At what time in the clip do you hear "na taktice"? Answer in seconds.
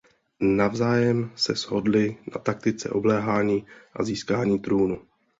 2.35-2.89